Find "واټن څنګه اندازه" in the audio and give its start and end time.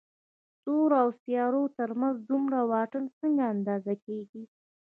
2.71-3.93